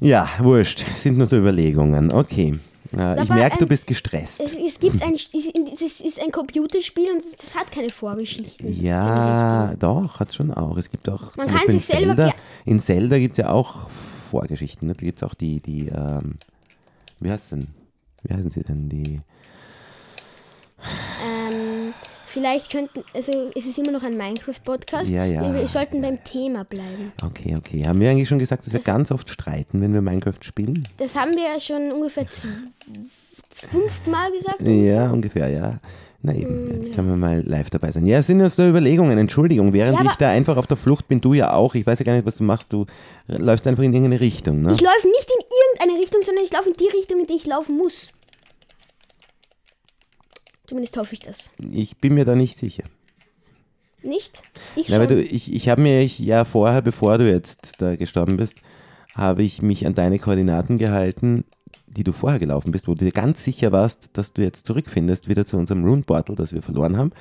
[0.00, 2.12] ja, wurscht, sind nur so Überlegungen.
[2.12, 2.54] Okay.
[2.96, 4.40] Äh, ich merke, du bist gestresst.
[4.40, 8.82] Es, es gibt ein, es ist ein Computerspiel und das hat keine Vorgeschichten.
[8.82, 10.76] Ja, doch, hat schon auch.
[10.76, 13.38] Es gibt auch Man zum kann Beispiel in sich selber Zelda, in Zelda gibt es
[13.38, 14.88] ja auch Vorgeschichten.
[14.88, 14.94] Ne?
[14.94, 16.34] Da gibt es auch die, die, ähm,
[17.20, 17.68] wie heißt denn?
[18.22, 18.88] Wie heißen sie denn?
[18.88, 19.20] Die,
[21.24, 21.35] Ähm,
[22.36, 25.08] vielleicht könnten, also es ist immer noch ein Minecraft-Podcast.
[25.08, 25.54] Ja, ja.
[25.54, 27.12] Wir sollten beim Thema bleiben.
[27.24, 27.84] okay, okay.
[27.86, 30.86] Haben wir eigentlich schon gesagt, dass wir ganz oft streiten, wenn wir Minecraft spielen?
[30.98, 32.26] Das haben wir ja schon ungefähr
[33.50, 34.60] fünftmal gesagt.
[34.60, 35.80] Ja, ungefähr, ja.
[36.20, 38.04] Na eben, jetzt können wir mal live dabei sein.
[38.04, 39.72] Ja, es sind ja so Überlegungen, Entschuldigung.
[39.72, 41.74] Während Ja, ich da einfach auf der Flucht bin, du ja auch.
[41.74, 42.72] Ich weiß ja gar nicht, was du machst.
[42.72, 42.84] Du
[43.28, 44.72] läufst einfach in irgendeine Richtung, ne?
[44.74, 45.46] Ich laufe nicht in
[45.78, 48.12] irgendeine Richtung, sondern ich laufe in die Richtung, in die ich laufen muss.
[50.66, 51.50] Zumindest hoffe ich das.
[51.70, 52.84] Ich bin mir da nicht sicher.
[54.02, 54.42] Nicht?
[54.76, 58.62] Ich aber du, ich, ich habe mir ja vorher, bevor du jetzt da gestorben bist,
[59.14, 61.44] habe ich mich an deine Koordinaten gehalten,
[61.86, 65.28] die du vorher gelaufen bist, wo du dir ganz sicher warst, dass du jetzt zurückfindest,
[65.28, 67.12] wieder zu unserem Rune Portal, das wir verloren haben.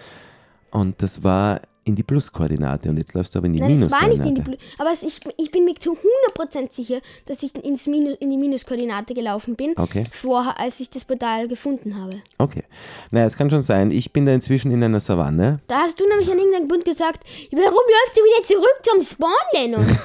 [0.71, 3.89] Und das war in die Plus-Koordinate und jetzt läufst du aber in die Nein, es
[3.91, 4.57] war nicht in die Minus-Koordinate.
[4.75, 5.95] Blu Aber ich, ich bin mir zu
[6.35, 10.03] 100% sicher, dass ich ins Minus, in die Minuskoordinate gelaufen bin, Okay.
[10.11, 12.17] vorher, als ich das Portal gefunden habe.
[12.39, 12.63] Okay.
[13.11, 13.91] Naja, es kann schon sein.
[13.91, 15.59] Ich bin da inzwischen in einer Savanne.
[15.67, 19.29] Da hast du nämlich an irgendeinem Punkt gesagt, warum läufst du wieder zurück zum Spawn,
[19.53, 19.85] Lennon?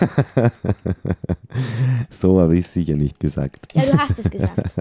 [2.11, 3.73] So habe ich es sicher nicht gesagt.
[3.75, 4.71] ja, du hast es gesagt.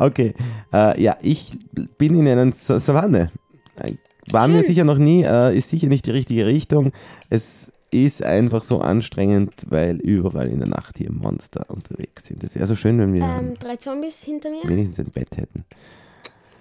[0.00, 0.32] Okay.
[0.72, 1.58] Äh, ja, ich
[1.98, 3.32] bin in einer Sa Savanne.
[4.32, 6.92] Waren wir sicher noch nie, äh, ist sicher nicht die richtige Richtung.
[7.30, 12.44] Es ist einfach so anstrengend, weil überall in der Nacht hier Monster unterwegs sind.
[12.44, 14.68] Es wäre so schön, wenn wir ähm, drei Zombies hinter mir.
[14.68, 15.64] wenigstens ein Bett hätten.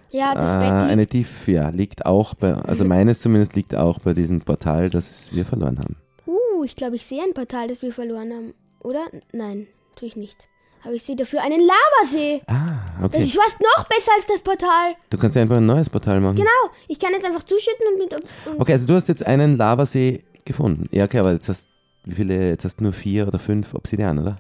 [0.10, 3.75] Ja, das Äh, Bett liegt eine Tief, ja, liegt auch bei, also meines zumindest liegt
[3.75, 5.97] auch bei diesem Portal, das wir verloren haben.
[6.25, 8.53] Uh, ich glaube, ich sehe ein Portal, das wir verloren haben.
[8.80, 9.06] Oder?
[9.34, 10.47] Nein, tue ich nicht.
[10.83, 12.41] Aber ich sehe dafür einen Lavasee.
[12.47, 13.23] Ah, Das okay.
[13.23, 14.95] ist fast noch besser als das Portal.
[15.09, 16.35] Du kannst ja einfach ein neues Portal machen.
[16.35, 16.49] Genau.
[16.87, 18.13] Ich kann jetzt einfach zuschütten und mit.
[18.13, 20.87] Und Okay, also du hast jetzt einen Lavasee gefunden.
[20.91, 21.69] Ja, okay, aber jetzt hast
[22.05, 24.37] wie viele, jetzt hast du nur vier oder fünf Obsidian, oder?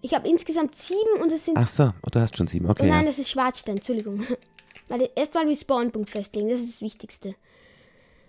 [0.00, 1.58] Ich habe insgesamt sieben und es sind.
[1.58, 2.66] Ach so, oh, du hast schon sieben.
[2.66, 3.06] oh Okay, nein, ja.
[3.08, 4.24] das ist Schwarzstein, Entschuldigung.
[5.16, 7.34] Erstmal Respawn-Punkt festlegen, das ist das Wichtigste.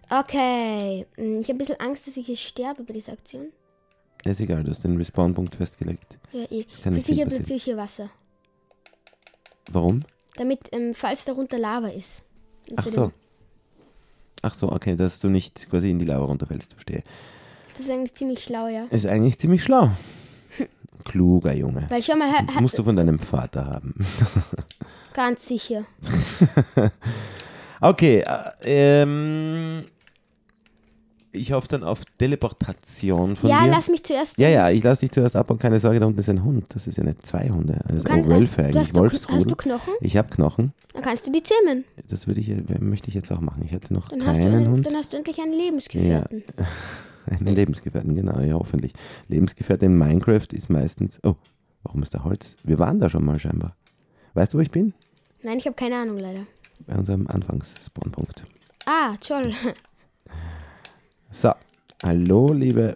[0.09, 1.05] Okay.
[1.15, 3.47] hm, Ich habe ein bisschen Angst, dass ich hier sterbe bei dieser Aktion.
[4.25, 6.17] Ist egal, du hast den Respawn-Punkt festgelegt.
[6.31, 6.65] Ja, eh.
[6.83, 7.27] Kann Es nicht ist viel sicher passieren.
[7.29, 8.09] plötzlich hier Wasser.
[9.71, 10.01] Warum?
[10.35, 12.23] Damit, ähm, falls darunter Lava ist.
[12.75, 13.11] Ach so.
[14.41, 17.03] Ach so, okay, dass du nicht quasi in die Lava runterfällst, verstehe.
[17.73, 18.85] Das ist eigentlich ziemlich schlau, ja.
[18.89, 19.91] Ist eigentlich ziemlich schlau.
[21.05, 21.85] Kluger Junge.
[21.89, 23.95] Weil schau mal, ha, Musst du von deinem Vater haben.
[25.13, 25.85] ganz sicher.
[27.81, 29.85] Okay, äh, ähm,
[31.39, 33.71] ich hoffe dann auf Teleportation von ja, dir.
[33.71, 34.37] lass mich zuerst.
[34.37, 36.65] ja, ja, ich lasse dich zuerst ab und keine Sorge, da unten ist ein Hund.
[36.69, 37.79] Das ist ja nicht zwei Hunde.
[37.87, 39.93] Also Kannst- oh, Wölfe du, eigentlich, hast, du, hast du Knochen?
[40.01, 40.73] Ich habe Knochen.
[40.93, 41.85] Dann kannst du die zähmen.
[42.07, 43.63] Das würde ich, möchte ich jetzt auch machen.
[43.65, 44.85] Ich hatte noch Dann hast, du, keinen einen- Hund.
[44.85, 46.43] dann hast du endlich einen Lebensgefährten.
[47.25, 48.91] Einen Lebensgefährten, genau, ja, hoffentlich.
[49.27, 51.19] Lebensgefährte in Minecraft ist meistens.
[51.21, 51.35] Oh,
[51.83, 52.55] warum ist da Holz?
[52.63, 53.75] Wir waren da schon mal scheinbar.
[54.33, 54.93] Weißt du, wo ich bin?
[55.43, 56.47] Nein, ich habe keine Ahnung leider.
[56.87, 58.45] Bei unserem Anfangsspawnpunkt.
[58.87, 59.53] Ah, toll.
[61.31, 61.51] So,
[62.03, 62.93] hallo, liebe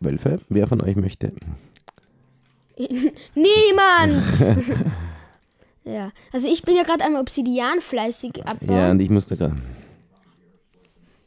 [0.00, 0.40] Wölfe.
[0.48, 1.32] Wer von euch möchte?
[3.34, 4.22] Niemand!
[5.84, 8.76] ja, also ich bin ja gerade am Obsidian fleißig abbauen.
[8.76, 9.56] Ja, und ich musste gerade.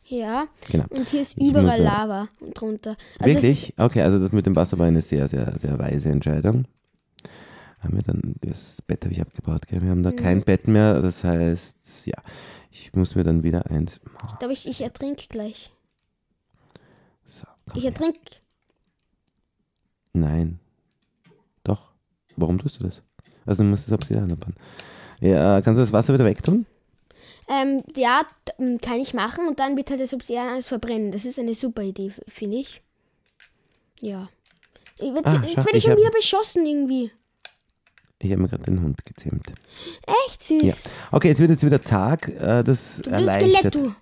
[0.06, 0.86] Ja, Genau.
[0.90, 2.96] und hier ist überall Lava drunter.
[3.20, 3.74] Also Wirklich?
[3.78, 6.66] Okay, also das mit dem Wasser war eine sehr, sehr, sehr weise Entscheidung.
[7.80, 9.82] Haben wir dann, das Bett habe ich abgebaut, gell?
[9.82, 10.16] wir haben da Mhm.
[10.16, 11.02] kein Bett mehr.
[11.02, 12.16] Das heißt, ja,
[12.72, 14.00] ich muss mir dann wieder eins.
[14.30, 15.72] Ich glaube, ich, ich ertrinke gleich.
[17.28, 18.18] So, Ich ertrink.
[20.14, 20.60] Nein.
[21.64, 21.92] Doch.
[22.38, 23.04] Warum tust du das?
[23.46, 24.56] Also du musst das Obsidian abbauen.
[25.20, 26.66] Ja, kannst du das Wasser wieder wegtun?
[27.50, 28.22] Ähm, ja,
[28.82, 31.12] kann ich machen und dann wird halt das Obsidian alles verbrennen.
[31.12, 32.82] Das ist eine super Idee, finde ich.
[34.00, 34.30] Ja.
[35.00, 37.12] Ich werd, Ah, jetzt werde ich schon wieder beschossen irgendwie.
[38.20, 39.54] Ich habe mir gerade den Hund gezähmt.
[40.28, 40.64] Echt süß.
[40.64, 40.74] Ja.
[41.12, 42.28] Okay, es wird jetzt wieder Tag.
[42.30, 43.96] Äh, das Du erleichtert, Skelett, du.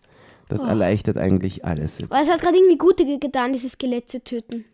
[0.50, 0.68] Das Oh.
[0.68, 2.12] erleichtert eigentlich alles jetzt.
[2.12, 4.66] Aber es hat gerade irgendwie gut ge- getan, dieses Skelett zu töten.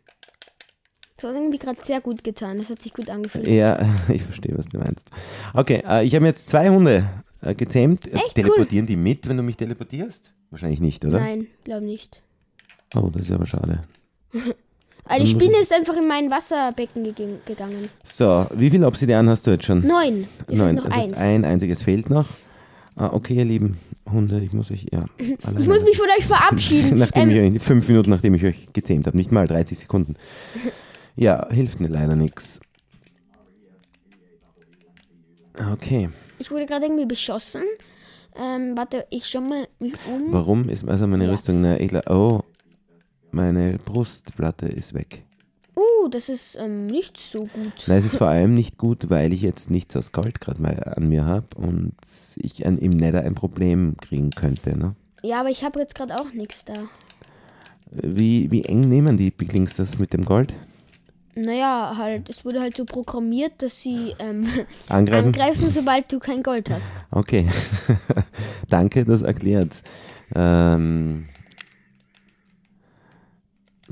[1.15, 2.57] Das hat irgendwie gerade sehr gut getan.
[2.57, 3.47] Das hat sich gut angefühlt.
[3.47, 3.79] Ja,
[4.09, 5.09] ich verstehe, was du meinst.
[5.53, 7.07] Okay, äh, ich habe jetzt zwei Hunde
[7.41, 8.07] äh, gezähmt.
[8.07, 10.33] Äh, Echt Teleportieren die mit, wenn du mich teleportierst?
[10.49, 11.19] Wahrscheinlich nicht, oder?
[11.19, 12.21] Nein, glaube nicht.
[12.95, 13.83] Oh, das ist aber schade.
[15.19, 17.03] Die Spinne ist einfach in mein Wasserbecken
[17.45, 17.89] gegangen.
[18.01, 19.85] So, wie viel Obsidian hast du jetzt schon?
[19.85, 20.27] Neun.
[20.47, 20.75] Neun.
[20.75, 21.07] noch Das eins.
[21.07, 22.25] heißt, ein einziges fehlt noch.
[22.95, 23.77] Ah, okay, ihr lieben
[24.09, 25.05] Hunde, ich muss euch, ja.
[25.17, 26.97] ich muss mich von euch verabschieden.
[26.99, 30.15] nachdem ähm, ich euch, fünf Minuten nachdem ich euch gezähmt habe, nicht mal 30 Sekunden.
[31.17, 32.61] Ja, hilft mir leider nichts.
[35.73, 36.07] Okay,
[36.39, 37.63] ich wurde gerade irgendwie beschossen.
[38.33, 40.31] Ähm, warte, ich schau mal mich um.
[40.31, 41.31] warum ist also meine Ja.
[41.31, 41.59] Rüstung?
[41.59, 42.43] Na, ich, oh,
[43.31, 45.25] meine Brustplatte ist weg.
[46.07, 47.85] Das ist ähm, nicht so gut.
[47.87, 50.93] Na, es ist vor allem nicht gut, weil ich jetzt nichts aus Gold gerade mal
[50.95, 51.93] an mir habe und
[52.37, 54.77] ich ein, im Nether ein Problem kriegen könnte.
[54.77, 54.95] Ne?
[55.23, 56.73] Ja, aber ich habe jetzt gerade auch nichts da.
[57.91, 60.53] Wie, wie eng nehmen die Piglings das mit dem Gold?
[61.35, 64.45] Naja, halt, es wurde halt so programmiert, dass sie ähm,
[64.89, 65.27] Angreifen?
[65.27, 66.91] angreifen, sobald du kein Gold hast.
[67.09, 67.47] Okay,
[68.69, 69.81] danke, das erklärt.
[70.35, 71.25] Ähm,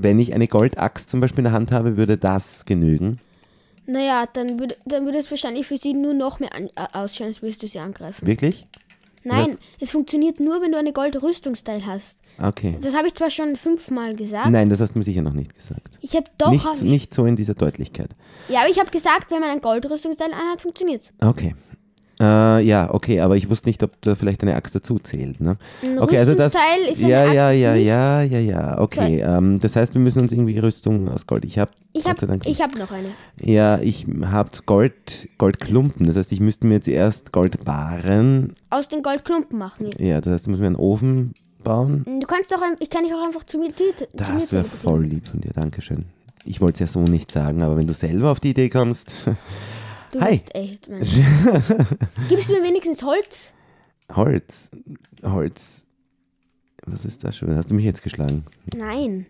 [0.02, 3.20] wenn ich eine Goldaxt zum Beispiel in der Hand habe, würde das genügen.
[3.86, 7.28] Naja, dann würde, dann würde es wahrscheinlich für sie nur noch mehr an, äh, ausschauen,
[7.28, 8.26] als würdest du sie angreifen.
[8.28, 8.68] Wirklich?
[9.24, 12.20] Nein, es funktioniert nur, wenn du eine Goldrüstungsteil hast.
[12.42, 12.78] Okay.
[12.82, 14.50] Das habe ich zwar schon fünfmal gesagt.
[14.50, 16.00] Nein, das hast du mir sicher noch nicht gesagt.
[16.02, 16.52] Ich habe doch.
[16.52, 18.12] nicht, hab ich, nicht so in dieser Deutlichkeit.
[18.48, 21.12] ja, aber ich habe gesagt, wenn man ein Goldrüstungsteil anhat, funktioniert's.
[21.20, 21.54] Okay.
[22.22, 25.40] Äh, ja, okay, aber ich wusste nicht, ob da vielleicht eine Axt dazu zählt.
[25.40, 25.58] Ne?
[25.82, 26.54] Ein Okay, also das.
[26.92, 27.86] Ist ja, ja, Axt ja, nicht.
[27.86, 28.82] ja, ja, ja.
[28.82, 31.46] Okay, ähm, das heißt, wir müssen uns irgendwie Rüstung aus Gold.
[31.46, 31.72] Ich habe.
[31.94, 33.10] Ich habe ich hab noch eine.
[33.40, 36.06] Ja, ich habe Gold, Goldklumpen.
[36.06, 38.54] Das heißt, ich müsste mir zuerst Goldbarren.
[38.70, 39.90] Aus den Goldklumpen machen.
[39.98, 42.04] Ja, das heißt, ich muss mir einen Ofen bauen.
[42.06, 45.28] Du kannst doch, ich kann dich auch einfach zu mir, zu Das wäre voll lieb
[45.28, 46.06] von dir, Dankeschön.
[46.46, 49.24] Ich wollte es ja so nicht sagen, aber wenn du selber auf die Idee kommst.
[50.12, 50.32] Du Hi.
[50.32, 51.14] bist echt, Mensch.
[52.30, 53.54] Gibst du mir wenigstens Holz?
[54.16, 54.72] Holz.
[55.24, 55.88] Holz.
[56.86, 57.56] Was ist das schon?
[57.56, 58.44] Hast du mich jetzt geschlagen?
[58.76, 59.28] Nein.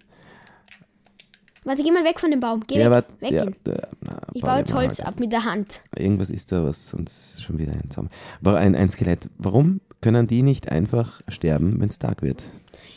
[1.66, 2.64] Warte, geh mal weg von dem Baum.
[2.66, 3.06] Geh ja, weg.
[3.20, 5.82] weg Ja, da- na, Ich bau baue jetzt Holz ab mit der Hand.
[5.98, 8.08] Irgendwas ist da, was uns schon wieder ein Zaum.
[8.42, 9.30] Aber ein, ein Skelett.
[9.38, 12.44] Warum können die nicht einfach sterben, wenn es Tag wird?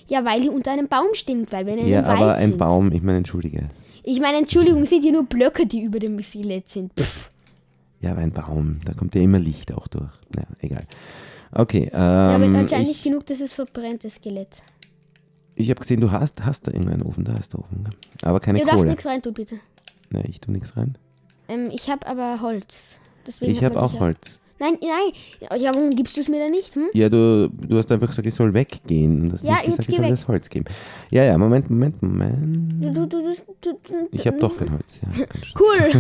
[0.06, 2.56] Ja, weil die unter einem Baum stehen, weil wir in einem Ja, Wald aber ein.
[2.56, 3.68] Baum, ich meine, entschuldige.
[4.04, 6.92] Ich meine, Entschuldigung, sind hier nur Blöcke, die über dem Skelett sind.
[6.98, 7.31] Pff.
[8.02, 10.10] Ja, aber ein Baum, da kommt ja immer Licht auch durch.
[10.34, 10.84] Naja, egal.
[11.52, 14.62] Okay, ähm, Ja, aber anscheinend nicht ich, genug, dass es verbrennt, das Skelett.
[15.54, 17.88] ich habe gesehen, du hast, hast da irgendeinen Ofen, da ist der Ofen.
[18.22, 18.90] Aber keine Du darfst Kohle.
[18.90, 19.56] nichts reintun, bitte.
[20.10, 20.98] Nein, ich tu nichts rein.
[21.48, 22.98] Ähm, ich habe aber Holz.
[23.26, 24.40] Deswegen Ich habe auch Holz.
[24.62, 25.60] Nein, nein.
[25.60, 26.72] Ja, warum gibst du es mir dann nicht?
[26.76, 26.88] Hm?
[26.92, 29.22] Ja, du, du hast einfach gesagt, ich soll weggehen.
[29.22, 30.10] Und hast Ja, nicht gesagt, ich soll weg.
[30.12, 30.66] das Holz geben.
[31.10, 32.80] Ja, ja, Moment, Moment, Moment.
[32.80, 35.00] Du, du, du, du, du, Ich habe doch kein Holz.
[35.02, 35.24] Ja.
[35.58, 35.90] Cool.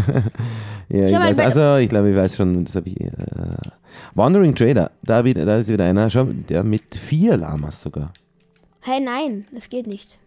[0.88, 3.00] ja ich weiß, also ich glaube, ich weiß schon, das habe ich.
[3.00, 3.10] Äh,
[4.14, 8.12] Wandering Trader, da, wieder, da ist wieder einer, schau, der mit vier Lamas sogar.
[8.82, 10.20] Hä, nein, das geht nicht.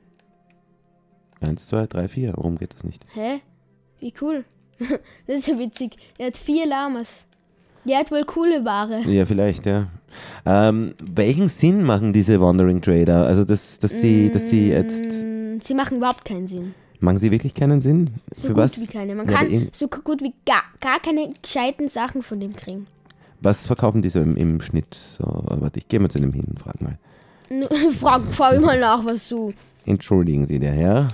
[1.39, 2.33] Eins, zwei, drei, vier.
[2.35, 3.05] Warum geht das nicht?
[3.13, 3.39] Hä?
[3.99, 4.43] Wie cool.
[5.27, 5.95] das ist ja witzig.
[6.17, 7.25] Er hat vier Lamas.
[7.87, 9.01] Der hat wohl coole Ware.
[9.07, 9.87] Ja, vielleicht, ja.
[10.45, 13.25] Ähm, welchen Sinn machen diese Wandering Trader?
[13.25, 15.23] Also, dass, dass, sie, dass sie jetzt.
[15.23, 16.73] Mm, Sie machen überhaupt keinen Sinn.
[16.99, 18.11] Machen sie wirklich keinen Sinn?
[18.33, 18.81] So Für gut was?
[18.81, 19.15] wie keine.
[19.15, 22.87] Man Ja, kann eben- so gut wie gar, gar keine gescheiten Sachen von dem kriegen.
[23.41, 24.93] Was verkaufen die so im, im Schnitt?
[24.95, 26.97] So, warte, ich gehe mal zu dem hin und frag mal.
[27.49, 29.53] Nur- frag, frag mal nach, was du.
[29.85, 31.07] Entschuldigen Sie, der Herr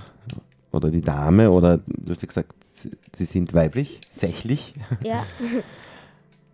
[0.71, 4.73] oder die Dame oder du hast ja gesagt, Sie sie sind weiblich, sächlich.
[5.03, 5.25] Ja.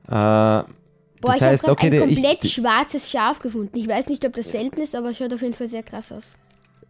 [0.08, 0.66] Äh, Boah,
[1.22, 3.76] das ich heißt, habe okay, ein komplett ich, schwarzes Schaf gefunden.
[3.78, 6.12] Ich weiß nicht, ob das selten ist, aber es schaut auf jeden Fall sehr krass
[6.12, 6.38] aus.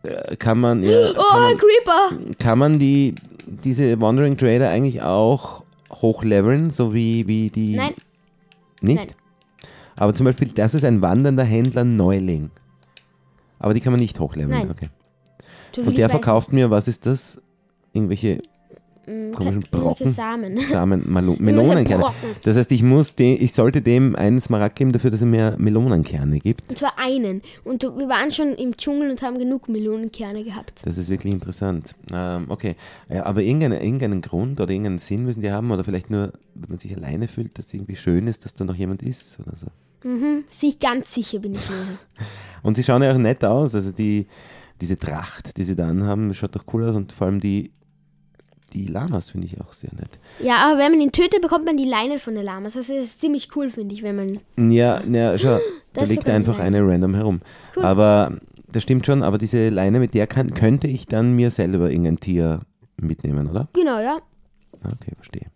[0.03, 2.35] äh, kann man, ja, Oh, ein Creeper!
[2.39, 7.75] kann man die, diese Wandering Trader eigentlich auch hochleveln, so wie, wie die.
[7.77, 7.93] Nein.
[8.81, 8.97] Nicht?
[8.97, 9.15] Nein.
[9.97, 12.51] Aber zum Beispiel, das ist ein wandernder Händler Neuling.
[13.59, 14.59] Aber die kann man nicht hochleveln.
[14.59, 14.69] Nein.
[14.69, 14.89] Okay.
[15.83, 17.41] Und der verkauft mir, was ist das?
[17.93, 18.41] Irgendwelche
[19.07, 20.11] komischen irgendwelche Brocken.
[20.11, 20.57] Samen.
[20.69, 22.03] Samen, Malo Melonenkerne.
[22.03, 22.29] Brocken.
[22.43, 25.55] Das heißt, ich muss de ich sollte dem einen Smaragd geben dafür, dass er mir
[25.57, 26.69] Melonenkerne gibt.
[26.69, 27.41] Und zwar einen.
[27.63, 30.81] Und wir waren schon im Dschungel und haben genug Melonenkerne gehabt.
[30.85, 31.95] Das ist wirklich interessant.
[32.11, 32.75] Ähm, okay,
[33.09, 36.69] ja, aber irgendeinen, irgendeinen Grund oder irgendeinen Sinn müssen die haben oder vielleicht nur, wenn
[36.69, 39.55] man sich alleine fühlt, dass es irgendwie schön ist, dass da noch jemand ist oder
[39.55, 39.67] so.
[40.49, 41.97] Sich ganz sicher bin ich mir.
[42.63, 43.75] Und sie schauen ja auch nett aus.
[43.75, 44.27] Also die,
[44.79, 47.71] diese Tracht, die sie da anhaben, schaut doch cool aus und vor allem die,
[48.73, 50.19] die Lamas finde ich auch sehr nett.
[50.39, 52.75] Ja, aber wenn man ihn tötet, bekommt man die Leine von den Lamas.
[52.75, 54.71] Also das ist ziemlich cool, finde ich, wenn man.
[54.71, 55.57] Ja, ja schau,
[55.93, 57.41] da liegt einfach eine random herum.
[57.75, 57.83] Cool.
[57.85, 58.37] Aber
[58.71, 62.19] das stimmt schon, aber diese Leine, mit der kann, könnte ich dann mir selber irgendein
[62.19, 62.61] Tier
[62.99, 63.67] mitnehmen, oder?
[63.73, 64.17] Genau, ja.
[64.83, 65.47] Okay, verstehe.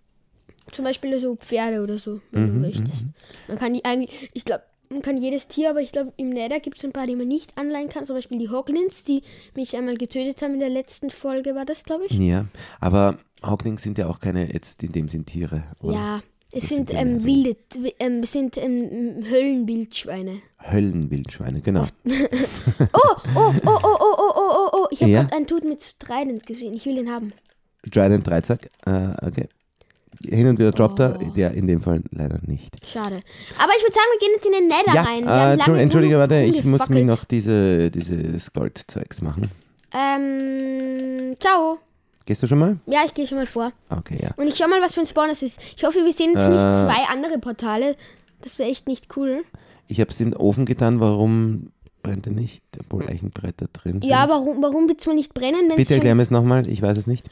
[0.72, 3.08] Zum Beispiel so Pferde oder so, wenn Mhm, du möchtest.
[3.50, 6.60] Man kann die eigentlich, ich glaube, man kann jedes Tier, aber ich glaube, im Nether
[6.60, 8.06] gibt es ein paar, die man nicht anleihen kann.
[8.06, 9.24] Zum Beispiel die Hoglins, die
[9.56, 12.12] mich einmal getötet haben in der letzten Folge, war das, glaube ich.
[12.12, 12.46] Ja,
[12.80, 15.64] aber Hawklings sind ja auch keine jetzt in dem Sinn Tiere.
[15.82, 15.94] Oder?
[15.94, 20.42] Ja, es Das sind, sind ähm, wilde, wi- ähm, sind ähm, Höllenwildschweine.
[20.70, 21.86] Höllenwildschweine, genau.
[22.06, 22.06] Oh,
[22.94, 23.00] oh,
[23.36, 24.88] oh, oh, oh, oh, oh, oh, oh.
[24.92, 25.22] Ich habe Ja?
[25.24, 26.74] gerade einen Tut mit Trident gesehen.
[26.74, 27.34] Ich will ihn haben.
[27.90, 29.48] Trident Dreizack, äh, okay.
[30.28, 31.30] Hin und wieder droppt er, Oh.
[31.32, 32.76] der in dem Fall leider nicht.
[32.86, 33.22] Schade.
[33.58, 35.58] Aber ich würde sagen, wir gehen jetzt in den Nether Ja, rein.
[35.68, 39.44] Wir äh, Entschuldige, warte, ich muss mir noch diese, dieses Goldzeugs machen.
[39.94, 41.80] Ähm, ciao.
[42.26, 42.78] Gehst du schon mal?
[42.86, 43.72] Ja, ich gehe schon mal vor.
[43.90, 44.30] Okay, ja.
[44.38, 45.60] Und ich schau mal, was für ein Spawn es ist.
[45.76, 46.86] Ich hoffe, wir sehen jetzt nicht Äh.
[46.86, 47.96] zwei andere Portale.
[48.42, 49.44] Das wäre echt nicht cool.
[49.88, 51.72] Ich habe es in den Ofen getan, warum
[52.04, 52.64] brennt er nicht?
[52.80, 54.06] Obwohl Eichenbretter drin sind.
[54.06, 56.98] Ja, warum, warum wird es wohl nicht brennen, Bitte erklär mir es nochmal, ich weiß
[56.98, 57.28] es nicht.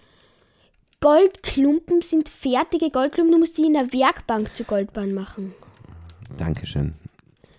[1.02, 3.32] Goldklumpen sind fertige Goldklumpen.
[3.34, 5.54] Du musst die in der Werkbank zu Goldbahn machen.
[6.38, 6.94] Dankeschön.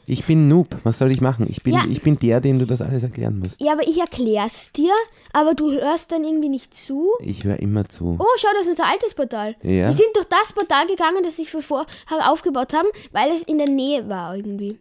[0.06, 1.46] Ich bin Noob, was soll ich machen?
[1.48, 1.82] Ich bin, Ja.
[1.88, 3.60] ich bin der, den du das alles erklären musst.
[3.62, 4.92] Ja, aber ich erklär's dir,
[5.32, 7.10] aber du hörst dann irgendwie nicht zu.
[7.20, 8.16] Ich höre immer zu.
[8.18, 9.54] Oh, schau, das ist unser altes Portal.
[9.62, 9.86] Ja.
[9.86, 11.86] Wir sind durch das Portal gegangen, das ich vor
[12.28, 14.78] aufgebaut haben, weil es in der Nähe war irgendwie.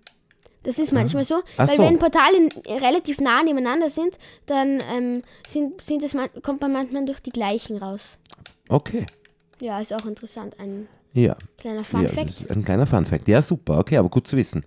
[0.64, 1.84] Das ist manchmal so, Ach weil so.
[1.84, 7.06] wenn Portale relativ nah nebeneinander sind, dann ähm, sind, sind es man, kommt man manchmal
[7.06, 8.18] durch die gleichen raus.
[8.68, 9.06] Okay.
[9.62, 10.60] Ja, ist auch interessant.
[10.60, 11.36] Ein Ja.
[11.58, 12.50] kleiner Fun ja, Fact.
[12.50, 13.28] das Ein kleiner Fun Fact.
[13.28, 13.80] Ja, super.
[13.80, 14.66] Okay, aber gut zu wissen.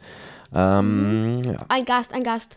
[0.54, 1.64] Ähm, ja.
[1.68, 2.56] Ein Gast, ein Gast.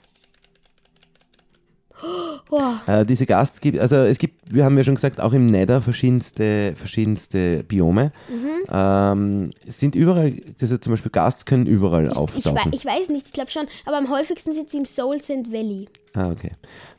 [2.88, 5.82] Äh, diese Gasts gibt, also es gibt, wir haben ja schon gesagt, auch im Nether
[5.82, 8.12] verschiedenste, verschiedenste Biome.
[8.30, 8.50] Mhm.
[8.72, 12.72] Ähm, es sind überall, also zum Beispiel Gasts können überall ich, auftauchen.
[12.74, 15.88] ich weiß nicht, ich glaube schon, aber am häufigsten sind sie im Soul Sand Valley.
[16.14, 16.52] ah, okay.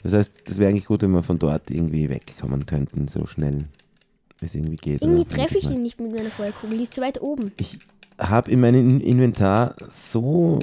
[0.02, 3.66] Das heißt, das wäre eigentlich gut, wenn wir von dort irgendwie wegkommen könnten, so schnell
[4.40, 5.02] es irgendwie geht.
[5.02, 7.52] Irgendwie treffe ich ihn nicht mit meiner Feuerkugel, die ist zu weit oben.
[7.58, 7.78] Ich
[8.18, 10.58] habe in meinem Inventar so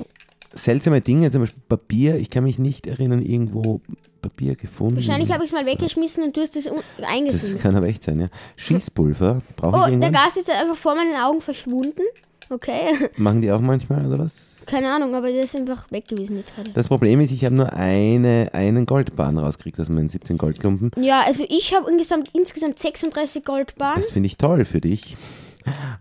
[0.53, 2.15] seltsame Dinge, zum Beispiel Papier.
[2.17, 3.81] Ich kann mich nicht erinnern, irgendwo
[4.23, 4.95] Papier gefunden.
[4.95, 6.81] Wahrscheinlich habe ich es mal weggeschmissen und du hast es un-
[7.27, 8.27] Das kann aber echt sein, ja.
[8.55, 10.09] Schießpulver, brauche ich Oh, der?
[10.11, 12.01] Gas ist einfach vor meinen Augen verschwunden.
[12.49, 14.63] Okay, Machen die auch manchmal oder was?
[14.67, 16.71] keine Ahnung, aber der ist einfach weg gewesen jetzt gerade.
[16.71, 20.91] Das Problem ist, ich habe nur eine, einen Goldbahn rausgekriegt aus meinen 17 Goldklumpen.
[21.01, 23.95] Ja, also ich habe insgesamt, insgesamt 36 Goldbahnen.
[24.01, 25.15] Das finde ich toll für dich.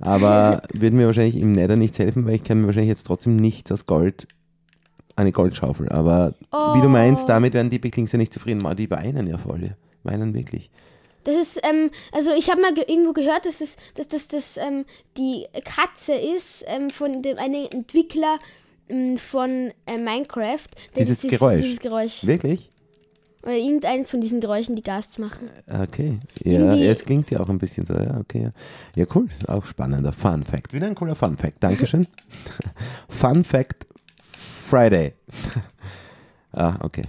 [0.00, 3.36] Aber würde mir wahrscheinlich im Nether nichts helfen, weil ich kann mir wahrscheinlich jetzt trotzdem
[3.36, 4.26] nichts aus Gold,
[5.16, 5.88] eine Goldschaufel.
[5.88, 6.34] Aber
[6.74, 8.60] wie du meinst, damit werden die Picklings ja nicht zufrieden.
[8.76, 9.76] Die weinen ja voll.
[10.04, 10.70] Weinen wirklich.
[11.24, 14.56] Das ist, ähm, also ich habe mal ge irgendwo gehört, dass es, dass das, das
[14.56, 14.84] ähm,
[15.16, 18.38] die Katze ist ähm, von dem einem Entwickler
[18.88, 20.66] ähm, von äh, Minecraft.
[20.96, 21.62] der Dieses Geräusch.
[21.62, 22.26] Dieses Geräusch.
[22.26, 22.70] Wirklich?
[23.44, 25.50] Oder irgendeins von diesen Geräuschen, die Gast machen.
[25.68, 26.18] Okay.
[26.44, 27.94] Ja, Irgendwie- es klingt ja auch ein bisschen so.
[27.94, 28.44] Ja, okay.
[28.44, 28.50] Ja,
[29.02, 29.28] ja cool.
[29.48, 30.72] Auch spannender Fun Fact.
[30.72, 31.56] Wieder ein cooler Fun Fact.
[31.60, 32.06] Dankeschön.
[33.08, 33.86] Fun Fact
[34.72, 35.12] Friday.
[36.52, 37.02] ah, okay.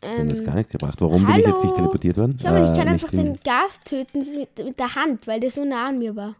[0.00, 0.98] Das haben wir jetzt gar nicht gebracht.
[1.02, 1.76] Warum bin ich jetzt nicht hallo?
[1.76, 2.38] teleportiert worden?
[2.40, 5.26] Schau mal, ich Äh, kann nicht einfach in- den Gas töten mit, mit der Hand,
[5.26, 6.36] weil der so nah an mir war.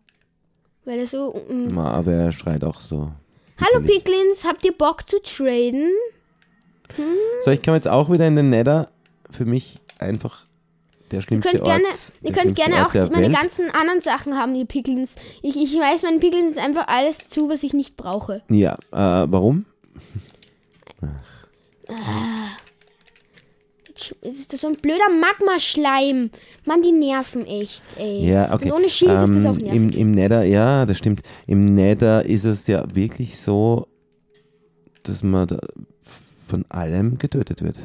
[0.87, 1.35] Weil er so.
[1.51, 1.77] mm.
[1.79, 3.13] Aber er schreit auch so.
[3.61, 3.85] Hallo.
[3.85, 5.91] Picklins, habt ihr Bock zu traden?
[7.41, 8.89] So, ich komme jetzt auch wieder in den Nether.
[9.31, 10.47] Für mich einfach
[11.11, 12.13] der Ihr schlimmste könnt gerne, Ort.
[12.23, 13.35] ihr der könnt gerne Ort auch meine Welt.
[13.35, 15.17] ganzen anderen Sachen haben, ihr Picklins.
[15.43, 18.43] Ich, ich weiß, meine Picklins ist einfach alles zu, was ich nicht brauche.
[18.49, 19.67] Ja, äh, warum?
[24.21, 26.31] Es ist das so ein blöder Magma-Schleim.
[26.65, 28.29] Mann, die nerven echt, ey.
[28.29, 28.71] Ja, okay.
[28.71, 29.75] Und ohne Schild ist das Ähm, auch nervig.
[29.75, 31.23] Im, Im Nether, ja, das stimmt.
[31.47, 33.87] Im Nether ist es ja wirklich so,
[35.03, 35.59] dass man da
[36.47, 37.79] von allem getötet wird.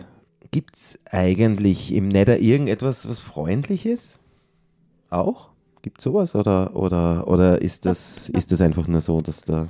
[0.52, 4.20] Gibt es eigentlich im Nether irgendetwas, was freundlich ist?
[5.10, 5.50] Auch?
[5.82, 6.36] Gibt sowas?
[6.36, 9.68] Oder, oder, oder ist, das, ist das einfach nur so, dass da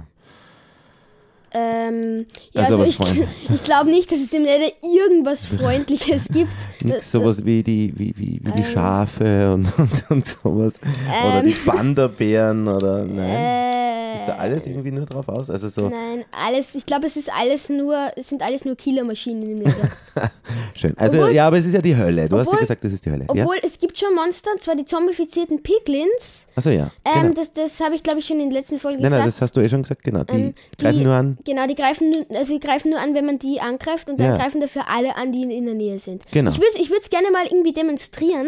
[1.54, 6.56] Ähm, ja, Also also, ich, ich glaube nicht, dass es im Nether irgendwas Freundliches gibt.
[6.84, 10.80] Nix sowas wie die, wie, wie, wie die Schafe und, und, und sowas.
[11.26, 13.20] Oder die Panda-Bären oder nein.
[13.20, 13.71] Äh,
[14.16, 15.50] Ist da alles irgendwie nur drauf aus?
[15.50, 19.44] Also so, Nein, alles, ich glaube, es ist alles nur, es sind alles nur Killermaschinen
[19.50, 19.90] im Nether.
[20.78, 20.98] schön.
[20.98, 22.28] Also Obwohl- ja, aber es ist ja die Hölle.
[22.30, 23.26] Du hast ja obwohl- gesagt, das ist die Hölle.
[23.34, 23.44] Ja?
[23.44, 26.48] Obwohl, es gibt schon Monster, und zwar die zombifizierten Piglins.
[26.56, 26.92] Achso, ja.
[27.06, 27.34] Ähm, Genau.
[27.34, 29.20] Das, das habe ich, glaube ich, schon in der letzten Folge Nein, gesagt.
[29.22, 30.24] nein, das hast du eh schon gesagt, genau.
[30.24, 31.38] Die Ähm, greifen die- nur an.
[31.46, 34.28] Genau, die greifen, nur- also die greifen nur an, wenn man die angreift und dann
[34.28, 34.38] Ja.
[34.38, 36.24] greifen dafür alle an, die in, in der Nähe sind.
[36.32, 36.52] Genau.
[36.52, 38.48] Ich würde ich es gerne mal irgendwie demonstrieren.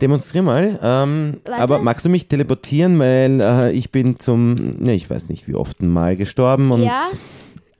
[0.00, 0.78] Demonstrier mal.
[0.82, 5.46] Ähm, aber magst du mich teleportieren, weil äh, ich bin zum, ne, ich weiß nicht
[5.48, 6.98] wie oft mal gestorben und ja.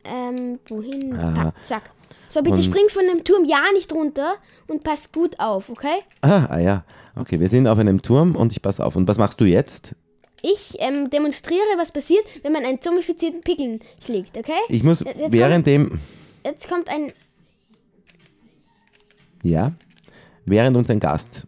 [0.05, 1.15] Ähm, wohin?
[1.17, 1.35] Ah.
[1.35, 1.91] Da, zack.
[2.29, 4.35] So, bitte Und- spring von dem Turm ja nicht runter
[4.69, 5.99] und pass gut auf, okay?
[6.23, 6.85] ah, ah ja,
[7.17, 8.95] okay, wir sind auf einem Turm und ich passe auf.
[8.97, 9.95] Und was machst du jetzt?
[10.43, 14.53] Ich ähm, demonstriere, was passiert, wenn man einen zombifizierten Pickeln schlägt, okay?
[14.69, 16.01] Ich muss Jetzt kommt- währenddem,
[16.45, 17.13] Jetzt kommt ein.
[19.43, 19.73] ja,
[20.47, 21.47] während uns ein Gast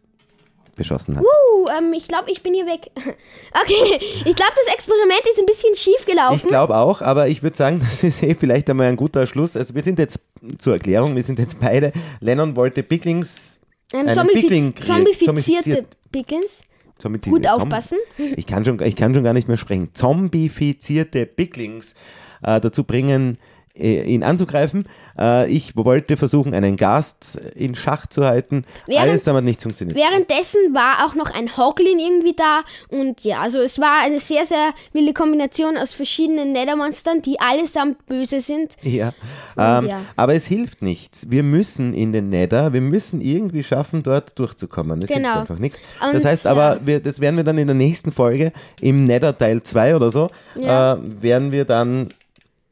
[0.75, 1.23] beschossen hat.
[1.25, 2.91] Uh, ähm, ich glaube, ich bin hier weg.
[2.97, 6.49] Okay, ich glaube, das Experiment ist ein bisschen schief Ich gelaufen.
[6.49, 9.57] glaube auch, aber ich würde sagen, das ist eh vielleicht einmal ein guter Schluss.
[9.57, 10.21] Also wir sind jetzt
[10.59, 11.93] zur Erklärung, wir sind jetzt beide.
[12.21, 13.59] Lennon wollte Picklings,
[13.93, 16.63] Ähm, zombifiz Pickling zombifizierte Zombifiziert- Pickens.
[16.99, 17.99] Zombifizierte- Gut aufpassen.
[18.37, 19.91] Ich kann schon, ich kann schon gar nicht mehr sprechen.
[19.93, 21.95] Zombifizierte Picklings
[22.43, 23.39] äh, dazu bringen,
[23.75, 24.87] ihn anzugreifen.
[25.19, 28.65] Äh, ich wollte versuchen, einen Gast in Schach zu halten.
[28.87, 29.97] Während- Alles aber nicht funktioniert.
[29.97, 34.45] Währenddessen war auch noch ein Hoglin irgendwie da und ja, also es war eine sehr,
[34.45, 38.77] sehr wilde Kombination aus verschiedenen Nethermonstern, die allesamt böse sind.
[38.83, 39.13] Ja.
[39.57, 40.01] Ähm, ja.
[40.17, 41.31] Aber es hilft nichts.
[41.31, 45.01] Wir müssen in den Nether, wir müssen irgendwie schaffen, dort durchzukommen.
[45.01, 45.29] Das Genau.
[45.29, 45.83] hilft einfach nichts.
[46.07, 46.51] Und, Das heißt ja.
[46.51, 50.11] aber, wir, das werden wir dann in der nächsten Folge, im Nether Teil 2 oder
[50.11, 50.95] so, Ja.
[50.95, 52.09] äh, werden wir dann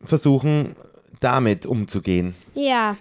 [0.04, 0.76] versuchen,
[1.20, 2.34] damit umzugehen.
[2.54, 2.96] Ja.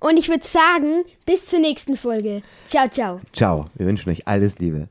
[0.00, 2.42] Und ich würde sagen, bis zur nächsten Folge.
[2.64, 3.20] Ciao, ciao.
[3.32, 4.88] Ciao, wir wünschen euch alles Liebe.